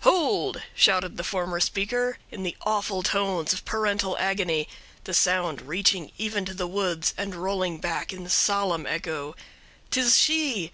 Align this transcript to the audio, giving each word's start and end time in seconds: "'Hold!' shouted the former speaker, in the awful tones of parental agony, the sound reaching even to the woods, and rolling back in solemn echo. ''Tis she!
"'Hold!' 0.00 0.62
shouted 0.74 1.18
the 1.18 1.22
former 1.22 1.60
speaker, 1.60 2.16
in 2.30 2.42
the 2.42 2.56
awful 2.62 3.02
tones 3.02 3.52
of 3.52 3.66
parental 3.66 4.16
agony, 4.16 4.66
the 5.04 5.12
sound 5.12 5.60
reaching 5.60 6.10
even 6.16 6.46
to 6.46 6.54
the 6.54 6.66
woods, 6.66 7.12
and 7.18 7.34
rolling 7.34 7.76
back 7.76 8.10
in 8.10 8.26
solemn 8.30 8.86
echo. 8.86 9.36
''Tis 9.90 10.16
she! 10.16 10.62